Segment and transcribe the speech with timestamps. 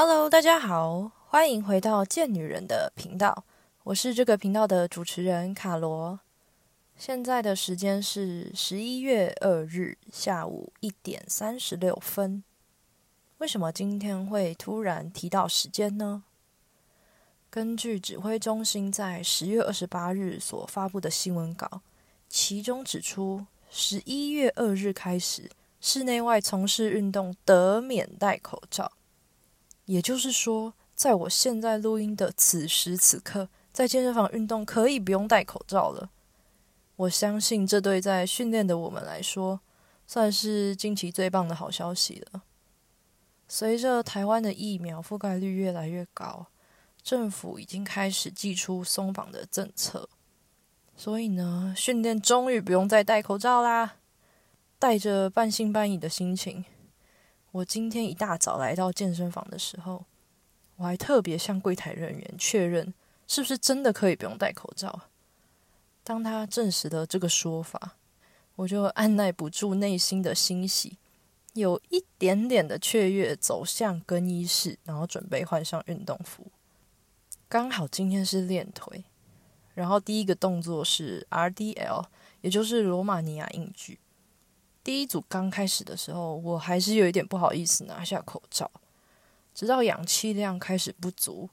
[0.00, 3.42] Hello，大家好，欢迎回到贱女人的频道，
[3.82, 6.20] 我是这个频道的主持人卡罗。
[6.96, 12.44] 现在的时间是十一月二日下午一点三十六分。
[13.38, 16.22] 为什么今天会突然提到时间呢？
[17.50, 21.80] 根据指挥中心在十月二十八日所发布的新闻稿，
[22.28, 28.92] 其中指出，十一月二日开始，室内外从事运动得免戴口罩。
[29.88, 36.10] 也就是说，在我现在录音的此时此刻，在健身房运动可以不用戴口罩了。
[36.96, 39.60] 我相信这对在训练的我们来说，
[40.06, 42.42] 算是近期最棒的好消息了。
[43.48, 46.48] 随着台湾的疫苗覆盖率越来越高，
[47.02, 50.06] 政府已经开始寄出松绑的政策，
[50.94, 53.94] 所以呢，训练终于不用再戴口罩啦。
[54.78, 56.64] 带着半信半疑的心情。
[57.58, 60.04] 我今天一大早来到健身房的时候，
[60.76, 62.94] 我还特别向柜台人员确认
[63.26, 65.02] 是不是真的可以不用戴口罩。
[66.04, 67.96] 当他证实了这个说法，
[68.54, 70.98] 我就按耐不住内心的欣喜，
[71.54, 76.46] 有一点点的雀跃，走向更衣室，然后准备换上运动服。
[77.48, 79.02] 刚好今天是练腿，
[79.74, 82.04] 然后第一个动作是 RDL，
[82.42, 83.98] 也就是罗马尼亚硬举。
[84.84, 88.70] 第一组刚开始的时候，我还是有一点不好意思拿下口罩，
[89.54, 91.50] 直到氧气量开始不足，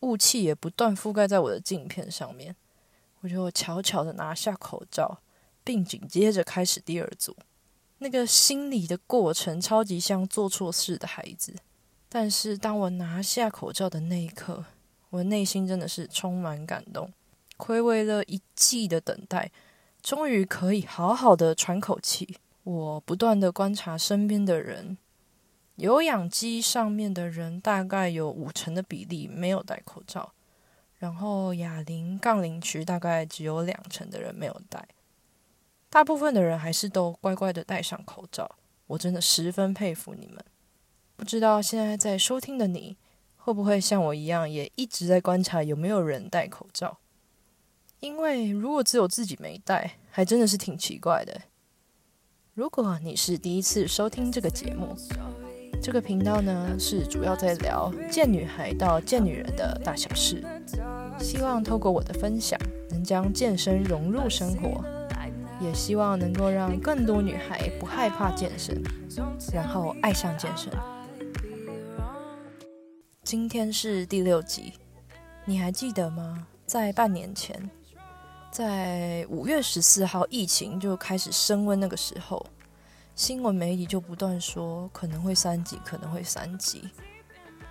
[0.00, 2.54] 雾气也不断覆盖在我的镜片上面，
[3.20, 5.18] 我就悄悄的拿下口罩，
[5.64, 7.36] 并紧接着开始第二组。
[7.98, 11.54] 那个心理的过程超级像做错事的孩子，
[12.08, 14.64] 但是当我拿下口罩的那一刻，
[15.10, 17.12] 我内心真的是充满感动，
[17.58, 19.50] 暌违了一季的等待。
[20.02, 22.36] 终于可以好好的喘口气。
[22.62, 24.98] 我不断的观察身边的人，
[25.76, 30.32] 有氧机上面的人大概有五成的比例没有戴口罩，
[30.98, 34.86] 然后哑铃杠铃区大概只有两成的人没有戴，
[35.88, 38.56] 大部分的人还是都乖乖的戴上口罩。
[38.88, 40.44] 我真的十分佩服你们。
[41.16, 42.96] 不知道现在在收听的你，
[43.36, 46.98] 会不会像我一样，也一直在观察有没有人戴口罩？
[48.00, 51.38] 因为如果只有自己没带，还真的是挺奇怪的。
[52.54, 54.96] 如果你是第一次收听这个节目，
[55.82, 60.42] 这个频道呢是主要在聊贱女孩到贱女人的大小事，
[61.18, 64.82] 希望透过我的分享，能将健身融入生活，
[65.60, 68.82] 也希望能够让更多女孩不害怕健身，
[69.52, 70.72] 然后爱上健身。
[73.22, 74.72] 今天是第六集，
[75.44, 76.46] 你还记得吗？
[76.64, 77.70] 在半年前。
[78.50, 81.78] 在五月十四号，疫情就开始升温。
[81.78, 82.44] 那个时候，
[83.14, 86.88] 新闻媒体就不断说可能会三级，可能会三级。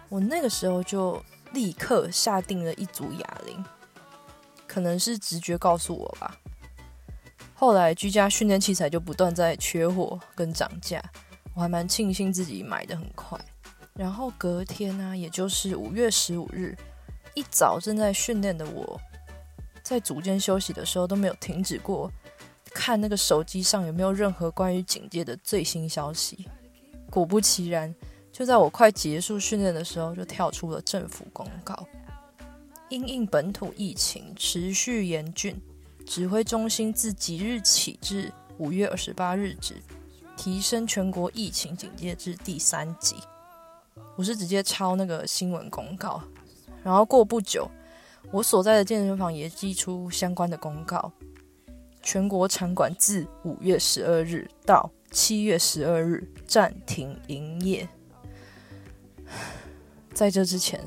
[0.08, 3.64] 我那个时候就立刻下定了一组哑铃，
[4.66, 6.38] 可能是直觉告诉我吧。
[7.54, 11.04] 后来居家训练器材就不断在缺货跟涨价，
[11.54, 13.38] 我还蛮庆幸自己买的很快。
[13.94, 16.74] 然后隔天呢，也就是五月十五日
[17.34, 19.00] 一早，正在训练的我。
[19.90, 22.12] 在组间休息的时候都没有停止过，
[22.66, 26.48] 看那个手机上有没有任何关于警戒的最新消息。
[27.10, 27.92] 果不其然，
[28.32, 31.88] 就在我快结束训练的时候，就跳出了政府公告：
[32.90, 35.60] 因应本土疫情持续严峻，
[36.06, 39.74] 指挥中心自即日起至五月二十八日止，
[40.38, 43.16] 提升全国疫情警戒至第三级。
[44.16, 46.22] 我是直接抄那个新闻公告，
[46.84, 47.68] 然后过不久。
[48.31, 51.12] 我所在的健身房也寄出相关的公告，
[52.02, 57.88] 全国场馆自五月十二日到七月十二日暂停营业。
[60.13, 60.80] 在这之前，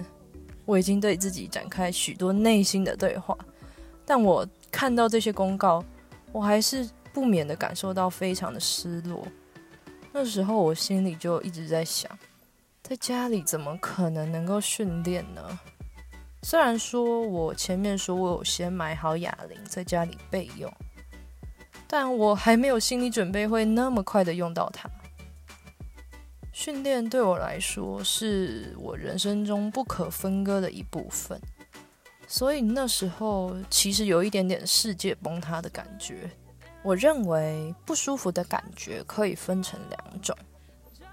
[0.64, 3.36] 我已经对自己展开许多内心的对话，
[4.04, 5.84] 但我看到这些公告，
[6.30, 9.26] 我还是不免的感受到非常的失落。
[10.12, 12.10] 那时候我心里就一直在想，
[12.82, 15.58] 在家里怎么可能能够训练呢？
[16.44, 20.70] 虽然说我前面说我有先买好哑铃在家里备用，
[21.86, 24.90] 但我还没有心理准备会那么快的用到它。
[26.52, 31.40] 训练对我来说是我人生中不可分割的一部分，
[32.26, 36.28] 所以那时候其实有一点点世界崩塌的感觉。
[36.82, 40.36] 我认为不舒服的感觉可以分成两种，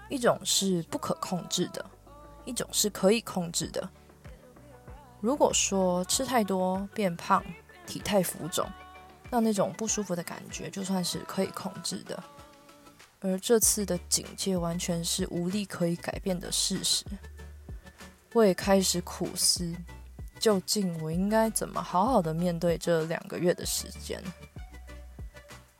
[0.08, 1.84] 一种是不可控制的，
[2.44, 3.88] 一种是可以控制的。
[5.20, 7.44] 如果说吃太多变胖、
[7.86, 8.66] 体态浮肿，
[9.30, 12.22] 那那种不舒服的感觉就算是可以控制的。
[13.20, 17.04] 而这次的警戒完全是无力可以改变的事实。
[18.32, 19.74] 我也开始苦思，
[20.38, 24.22] 究竟我应该怎么好好的面对这两个月的时间。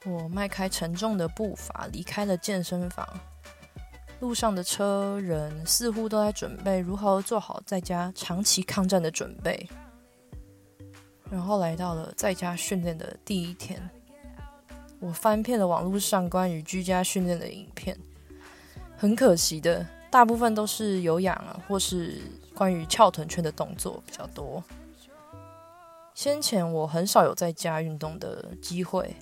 [0.05, 3.09] 我迈开沉重的步伐离开了健身房，
[4.21, 9.69] 路上的车人似乎都在准备如何做好在家长期抗战的准备。
[11.31, 13.81] 然后来到了在家训练的第一天，
[14.99, 17.97] 我翻遍了网络上关于居家训练的影片，
[18.97, 22.19] 很可惜的，大部分都是有氧啊，或是
[22.55, 24.63] 关于翘臀圈的动作比较多。
[26.15, 29.17] 先前我很少有在家运动的机会，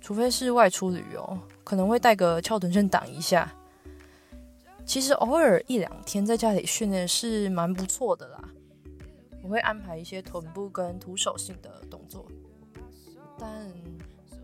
[0.00, 3.52] 除非是外出旅游，可能会带个翘臀圈挡一下。
[4.86, 8.48] 其实偶尔一两天在家里训练是蛮不错的啦。
[9.42, 12.26] 我会安排一些臀部跟徒手性的动作，
[13.38, 13.70] 但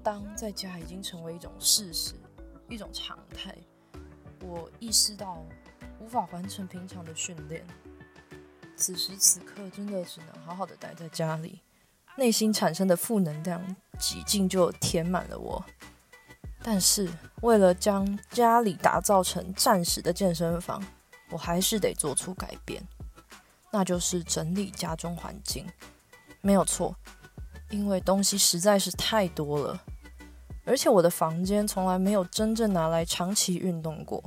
[0.03, 2.15] 当在家已经成为一种事实、
[2.69, 3.55] 一种常态，
[4.43, 5.45] 我意识到
[6.01, 7.67] 无法完成平常的训练。
[8.77, 11.61] 此时此刻，真的只能好好的待在家里，
[12.17, 15.65] 内心产生的负能量几近就填满了我。
[16.63, 17.11] 但是，
[17.43, 20.83] 为了将家里打造成暂时的健身房，
[21.31, 22.83] 我还是得做出改变。
[23.73, 25.65] 那就是整理家中环境，
[26.41, 26.95] 没有错，
[27.71, 29.81] 因为东西实在是太多了，
[30.65, 34.23] 而且我的房间从来没有真正拿来长期运动过，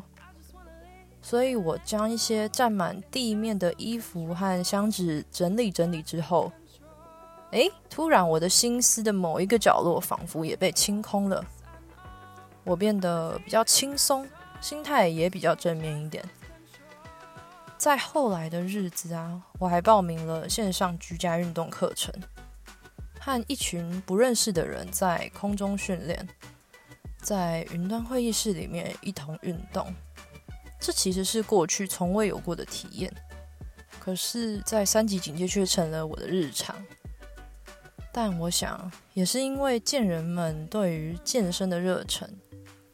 [1.22, 6.52] 所以我将一些占满地面的衣服和箱子整理整理之后，
[7.52, 11.46] 诶，突然我的心思的某一个角落仿佛也被清空了，
[12.64, 14.28] 我变得比较轻松，
[14.62, 16.24] 心态也比较正面一点。
[17.78, 22.14] 在后来的日子啊，我还报名了线上居家运动课程，
[23.20, 26.28] 和一群不认识的人在空中训练，
[27.22, 29.94] 在云端会议室里面一同运动。
[30.80, 33.14] 这其实是过去从未有过的体验，
[34.00, 36.76] 可是，在三级警戒却成了我的日常。
[38.12, 42.30] 但我想，也是因为健人们对于健身的热忱，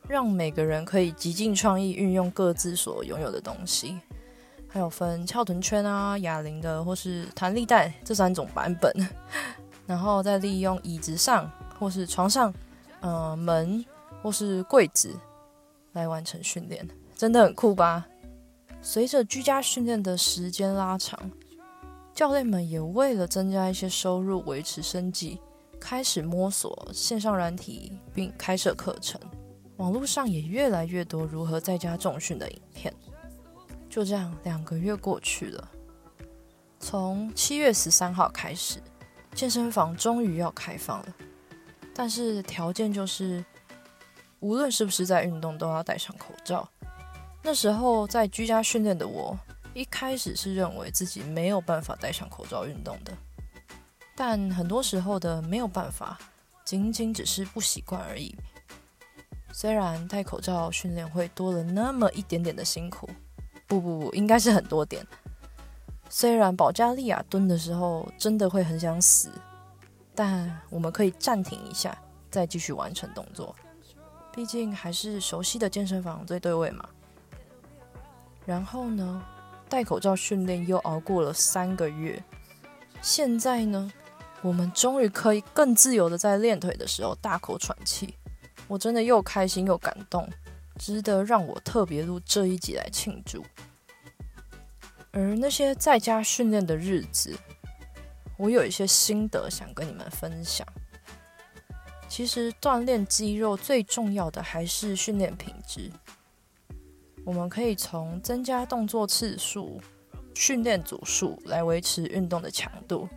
[0.09, 3.99] 让每个人可以极尽创意运用各自所拥有的东西。
[4.67, 8.91] 还有分翘臀圈啊、哑铃的，或是弹力带这三种版本，
[9.85, 12.53] 然后再利用椅子上或是床上、
[13.01, 13.85] 呃门
[14.21, 15.15] 或是柜子
[15.93, 18.05] 来完成训练，真的很酷吧？
[18.81, 21.31] 随着居家训练的时间拉长，
[22.13, 25.39] 教练们也为了增加一些收入、维持生计，
[25.79, 29.19] 开始摸索线上软体，并开设课程。
[29.79, 32.93] 网络上也越来越多如何在家重训的影片。
[33.89, 35.69] 就这样，两个月过去了。
[36.81, 38.81] 从七月十三号开始，
[39.33, 41.15] 健身房终于要开放了，
[41.93, 43.43] 但是条件就是，
[44.41, 46.69] 无论是不是在运动，都要戴上口罩。
[47.41, 49.37] 那时候在居家训练的我，
[49.73, 53.17] 一开始是认为自己没有办法戴上口罩运动的，
[54.13, 56.19] 但很多时候的没有办法，
[56.65, 58.35] 仅仅只是不习惯而已。
[59.51, 63.09] 虽然戴口罩训练会多了那么一点点的辛苦。
[63.67, 65.05] 不不不，应该是很多点。
[66.09, 69.29] 虽然保加利亚蹲的时候真的会很想死，
[70.15, 71.95] 但我们可以暂停一下，
[72.31, 73.55] 再继续完成动作。
[74.33, 76.89] 毕竟还是熟悉的健身房最对位嘛。
[78.45, 79.23] 然后呢，
[79.67, 82.23] 戴口罩训练又熬过了三个月，
[83.03, 83.91] 现在呢，
[84.41, 88.15] 我们终于可以更自由的在练腿的时候大口喘气。
[88.69, 90.25] 我真的又开心又感动。
[90.77, 93.43] 值得让我特别录这一集来庆祝。
[95.11, 97.37] 而那些在家训练的日子，
[98.37, 100.65] 我有一些心得想跟你们分享。
[102.07, 105.91] 其实锻炼肌肉最重要的还是训练品质。
[107.25, 109.81] 我们可以从增加动作次数、
[110.33, 113.09] 训练组数来维持运动的强度。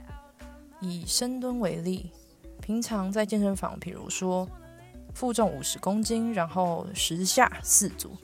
[0.81, 2.11] 以深蹲为例，
[2.61, 4.49] 平常在健身房，比如说。
[5.15, 8.17] 负重五十公斤，然后十下四组。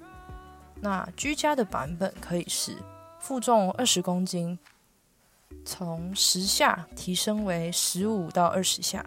[0.80, 2.76] 那居家的版本可以是
[3.18, 4.59] 负重二十公斤，
[5.64, 9.04] 从十下提升为十五到二十下，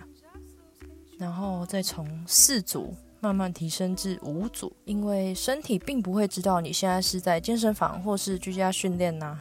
[1.18, 4.72] 然后再从四组慢慢提升至五组。
[4.84, 9.40] 因为身体并不会知道你现在是在健身房或是居家训练呐。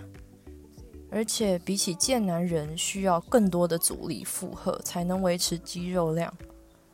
[1.11, 6.33] 而且比起健男人，需要更多的阻力负荷才能维持肌肉量。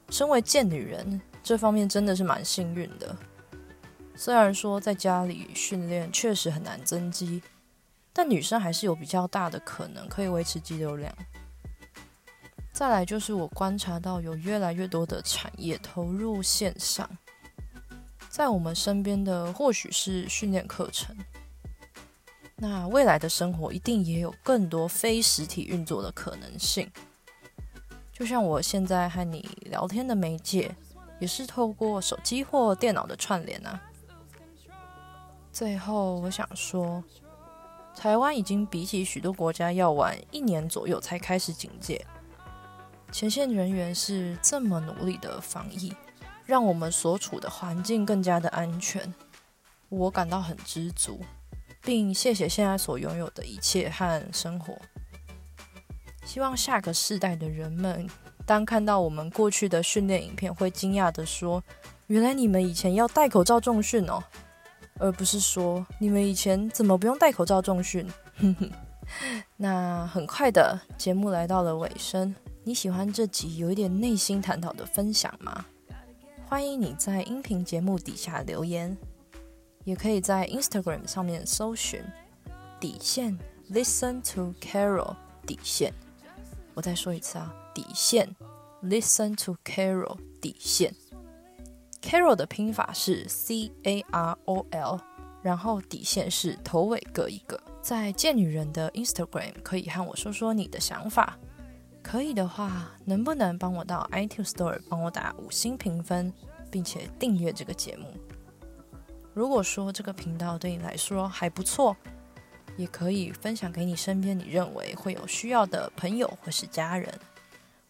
[0.09, 1.21] 身为健女人。
[1.47, 3.17] 这方面真的是蛮幸运的。
[4.17, 7.41] 虽然说在家里训练确实很难增肌，
[8.13, 11.17] 但女生还是有比较大的可能可以维持肌肉量。
[12.73, 17.09] 再来就是我观察到有越来越多的产业投入线上，
[18.29, 21.17] 在我们身边的或许是训练课程，
[22.57, 26.91] 那未来的生活一定也有更多非实体运作的可能性。
[28.13, 30.75] 就像我现在和你聊天的媒介，
[31.19, 33.81] 也是透过手机或电脑的串联啊。
[35.53, 37.03] 最后，我想说，
[37.95, 42.07] 台湾已经比起许多国家要晚一年左右才开始警戒。
[43.11, 45.95] 前线人员是这么努力的防疫，
[46.45, 49.15] 让我们所处的环境更加的安全，
[49.89, 51.21] 我感到很知足，
[51.81, 54.77] 并谢谢现在所拥有的一切和生活。
[56.27, 58.07] 希望下个世代的人们，
[58.47, 61.63] 当看到我们过去的训练影片，会惊讶的说
[62.07, 64.23] ：“原来你们以前要戴口罩重训哦，
[64.99, 68.09] 而不是说你们以前怎么不用戴口罩重训。
[69.59, 72.35] ”那很快的节目来到了尾声，
[72.65, 75.67] 你喜欢这集有一点内心探讨的分享吗？
[76.49, 78.97] 欢迎你在音频节目底下留言，
[79.85, 82.01] 也可以在 Instagram 上面搜寻
[82.79, 83.37] 底线
[83.73, 85.93] Listen to Carol 底线。
[86.75, 88.35] 我再说一次啊，底线
[88.83, 90.95] ，listen to Carol，底线。
[92.01, 94.99] Carol 的拼法是 C A R O L，
[95.43, 97.61] 然后底线是头尾各一个。
[97.83, 101.39] 在贱女人的 Instagram 可以和我说说你的想法，
[102.03, 106.33] 可以的话，能不能帮我到 iTunes Store 帮我打五星评分，
[106.71, 108.07] 并且订阅这个节目？
[109.35, 111.95] 如果说这个频道对你来说还不错。
[112.79, 117.11] 也可以分享给你身边你认为会有需要的朋友或是家人，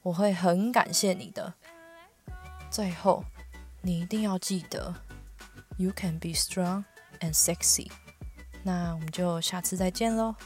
[0.07, 1.53] 我会很感谢你的。
[2.71, 3.25] 最后，
[3.83, 4.95] 你一定要记得
[5.79, 6.85] ，You can be strong
[7.19, 7.91] and sexy。
[8.63, 10.37] 那我们就下次再见喽。